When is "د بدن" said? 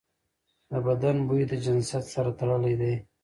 0.69-1.17